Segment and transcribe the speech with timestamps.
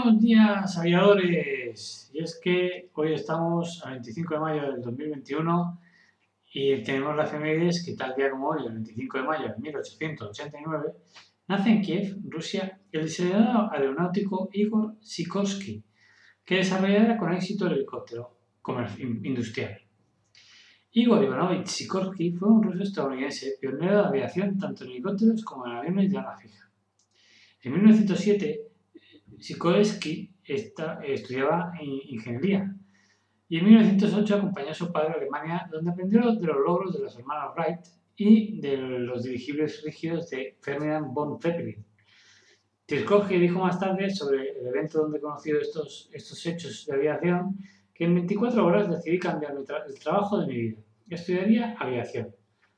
[0.00, 2.10] Buenos días, aviadores.
[2.14, 5.80] Y es que hoy estamos a 25 de mayo del 2021
[6.52, 10.92] y tenemos la efemérides que tal día como hoy, el 25 de mayo de 1889,
[11.48, 15.82] nace en Kiev, Rusia, el diseñador aeronáutico Igor Sikorsky,
[16.44, 18.38] que desarrollara con éxito el helicóptero
[19.24, 19.80] industrial.
[20.92, 25.72] Igor Ivanovich Sikorsky fue un ruso estadounidense pionero de aviación tanto en helicópteros como en
[25.72, 26.70] aviones de ala fija.
[27.62, 28.67] En 1907
[29.40, 32.74] Sikorsky estudiaba ingeniería
[33.48, 37.00] y en 1908 acompañó a su padre a Alemania, donde aprendió de los logros de
[37.00, 37.80] los hermanos Wright
[38.16, 41.84] y de los dirigibles rígidos de Ferdinand von Zeppelin.
[42.86, 47.58] Sikorsky dijo más tarde sobre el evento donde conoció estos, estos hechos de aviación
[47.94, 50.80] que en 24 horas decidí cambiar el trabajo de mi vida.
[51.08, 52.34] Estudiaría aviación.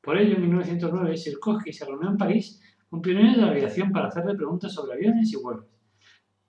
[0.00, 4.34] Por ello, en 1909, Sikorsky se reunió en París con pioneros de aviación para hacerle
[4.34, 5.71] preguntas sobre aviones y vuelos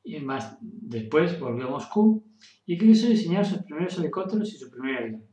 [0.04, 2.24] y más después volvió a Moscú
[2.66, 5.24] y quiso diseñar sus primeros helicópteros y su primer avión.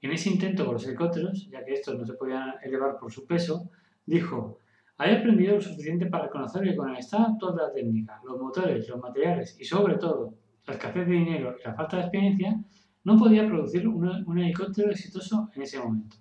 [0.00, 3.26] En ese intento con los helicópteros, ya que estos no se podían elevar por su
[3.26, 3.70] peso,
[4.04, 4.58] dijo,
[4.96, 8.40] había aprendido lo suficiente para reconocer que con el estado actual de la técnica, los
[8.40, 10.34] motores, los materiales y sobre todo
[10.66, 12.60] la escasez de dinero y la falta de experiencia,
[13.04, 16.16] no podía producir un, helicóptero exitoso en ese momento.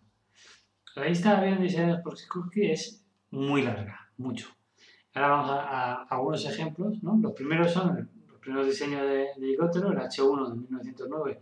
[0.95, 4.47] La lista de aviones diseñados por Sikorsky es muy larga, mucho.
[5.13, 7.03] Ahora vamos a, algunos ejemplos.
[7.03, 7.17] ¿no?
[7.17, 11.41] Los primeros son los primeros diseños de, de helicóptero, el H1 de 1909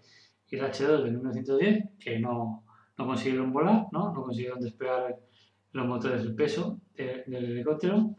[0.50, 2.63] y el H2 de 1910, que no,
[2.97, 4.12] no consiguieron volar, ¿no?
[4.13, 5.18] no consiguieron despegar
[5.72, 8.16] los motores del peso del helicóptero.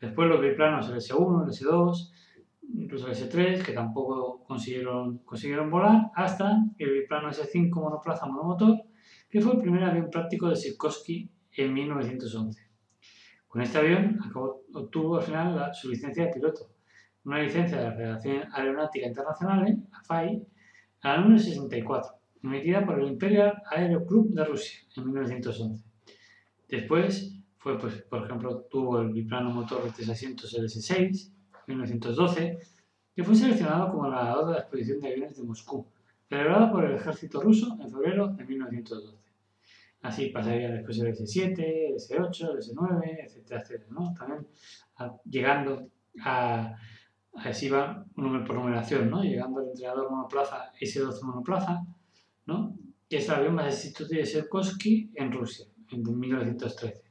[0.00, 2.12] Después los biplanos, el S1, el S2,
[2.74, 8.82] incluso el S3, que tampoco consiguieron, consiguieron volar, hasta el biplano S5 monoplaza monomotor,
[9.28, 12.69] que fue el primer avión práctico de Sikorsky en 1911.
[13.50, 14.16] Con este avión
[14.74, 16.70] obtuvo al final su licencia de piloto,
[17.24, 20.46] una licencia de la Federación Aeronáutica Internacional, AFAI,
[21.02, 22.12] a la número 64,
[22.44, 25.84] emitida por el Imperial Aero Club de Rusia en 1911.
[26.68, 31.32] Después fue, pues, por ejemplo, tuvo el biplano motor de tres asientos LS-6
[31.66, 32.58] en 1912,
[33.16, 35.84] que fue seleccionado como ganador de la exposición de aviones de Moscú,
[36.28, 39.29] celebrada por el ejército ruso en febrero de 1912.
[40.02, 44.14] Así pasaría después el S7, el S8, el S9, etcétera, etcétera, ¿no?
[44.14, 44.46] También
[45.24, 45.88] llegando
[46.22, 46.74] a,
[47.34, 49.22] así va número por numeración, ¿no?
[49.22, 51.84] Llegando al entrenador monoplaza S12 monoplaza,
[52.46, 52.78] ¿no?
[53.08, 57.02] Que es el avión más exitoso de Sikorsky en Rusia, en 1913.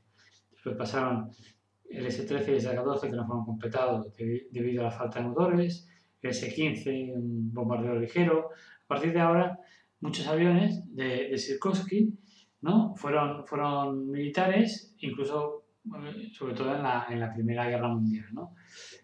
[0.52, 1.30] Después pasaron
[1.90, 5.88] el S13 y el S14 que no fueron completados debido a la falta de motores,
[6.22, 8.50] el S15 un bombardero ligero.
[8.84, 9.60] A partir de ahora,
[10.00, 12.18] muchos aviones de, de Sikorsky
[12.62, 12.96] ¿no?
[12.96, 18.26] Fueron, fueron militares, incluso, eh, sobre todo en la, en la, Primera Guerra Mundial.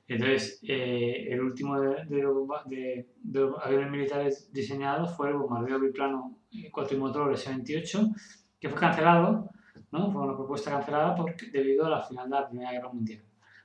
[0.07, 6.39] Entonces, eh, el último de, de, de, aviones militares diseñados fue el bombardeo biplano
[6.71, 8.13] cuatrimotor S-28,
[8.59, 9.49] que fue cancelado,
[9.91, 10.11] ¿no?
[10.11, 13.23] Fue una propuesta cancelada porque, debido a la final de la Primera Guerra Mundial.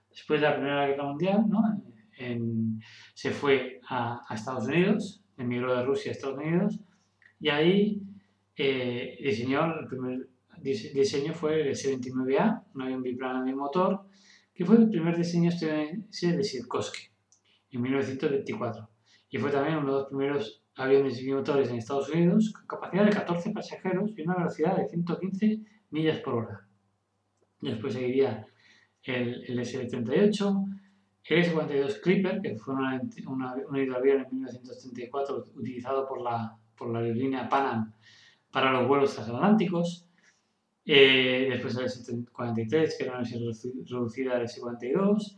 [0.08, 1.62] Después de la Primera Guerra Mundial, ¿no?
[3.14, 6.78] se fue a, a Estados Unidos, emigró de Rusia a Estados Unidos,
[7.40, 8.02] y ahí
[8.56, 10.28] eh, diseñó, el primer
[10.60, 14.02] diseño fue el S-29A, un avión biplano de motor,
[14.54, 17.08] que fue el primer diseño estadounidense de Sikorsky
[17.70, 18.90] en 1924
[19.30, 23.10] y fue también uno de los primeros aviones bimotores en Estados Unidos con capacidad de
[23.10, 25.60] 14 pasajeros y una velocidad de 115
[25.90, 26.66] millas por hora.
[27.60, 28.46] Después seguiría
[29.02, 30.64] el, el S-38,
[31.24, 37.48] el S-42 Clipper, que fue un hidroavión en 1934 utilizado por la, por la aerolínea
[37.48, 37.94] Pan
[38.50, 40.06] para los vuelos transatlánticos.
[40.84, 43.42] Eh, después el S-43, que era una versión
[43.86, 45.36] reducida del S-42.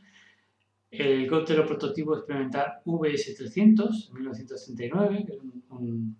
[0.90, 6.16] El helicóptero prototipo experimental VS-300 en 1939, que es un,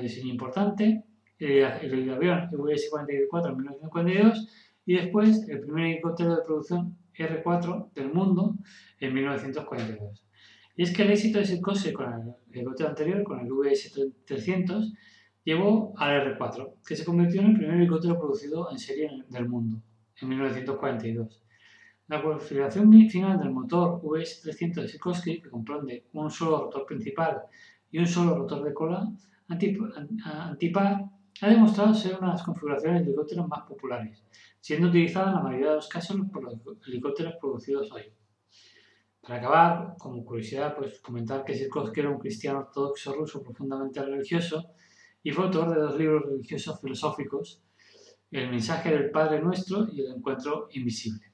[0.00, 1.04] diseño importante.
[1.38, 4.48] El, el avión VS-44 en 1942.
[4.86, 8.54] Y después el primer helicóptero de producción R4 del mundo
[9.00, 10.24] en 1942.
[10.76, 14.92] Y es que el éxito de Sikorsky con el helicóptero anterior, con el VS-300,
[15.46, 19.80] llevó al R4, que se convirtió en el primer helicóptero producido en serie del mundo,
[20.20, 21.40] en 1942.
[22.08, 27.42] La configuración final del motor VS300 de Sikorsky, que comprende un solo rotor principal
[27.92, 29.08] y un solo rotor de cola
[29.48, 31.04] antipar,
[31.40, 34.24] ha demostrado ser una de las configuraciones de helicópteros más populares,
[34.60, 36.54] siendo utilizada en la mayoría de los casos por los
[36.88, 38.02] helicópteros producidos hoy.
[39.20, 44.72] Para acabar, como curiosidad, pues comentar que Sikorsky era un cristiano ortodoxo ruso profundamente religioso
[45.26, 47.60] y fue autor de dos libros religiosos filosóficos,
[48.30, 51.32] El mensaje del Padre Nuestro y El encuentro invisible.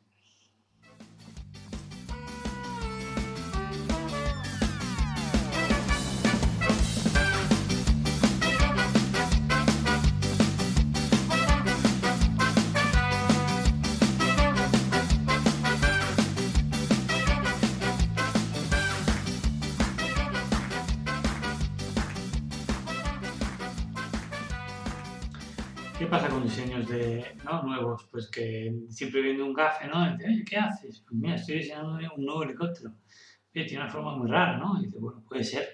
[26.02, 27.24] ¿Qué pasa con diseños de,
[27.62, 28.08] nuevos?
[28.10, 30.04] Pues que siempre viendo un gafe, ¿no?
[30.10, 30.98] dice, oye, ¿qué haces?
[30.98, 32.90] Pues mira, estoy diseñando un nuevo helicóptero.
[33.54, 34.80] Oye, tiene una forma muy rara, ¿no?
[34.80, 35.64] Y dice, bueno, puede ser.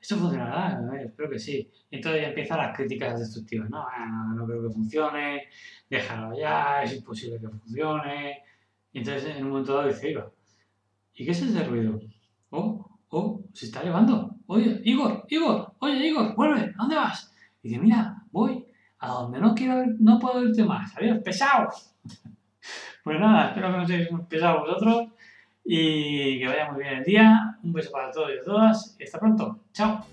[0.00, 0.80] ¿Esto funcionará?
[1.04, 1.70] espero que sí.
[1.90, 3.68] Y entonces ya empiezan las críticas destructivas.
[3.68, 3.84] No,
[4.34, 5.48] no creo que funcione,
[5.90, 8.38] déjalo ya, es imposible que funcione.
[8.90, 10.32] Y entonces en un momento dado dice, Iba,
[11.12, 12.00] ¿y qué es ese ruido?
[12.48, 14.34] Oh, oh, se está elevando.
[14.46, 17.34] Oye, Igor, Igor, oye, Igor, vuelve, ¿a dónde vas?
[17.62, 18.64] Y dice, mira, voy,
[19.04, 20.96] a donde no quiero no puedo irte más.
[20.96, 21.90] Adiós, pesados.
[23.04, 25.08] Pues nada, espero que no seáis pesados vosotros
[25.62, 27.58] y que vaya muy bien el día.
[27.62, 29.58] Un beso para todos y todas y hasta pronto.
[29.74, 30.06] Chao.